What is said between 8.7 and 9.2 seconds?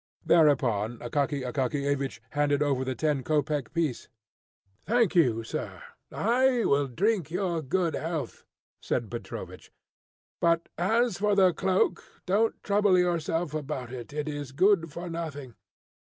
said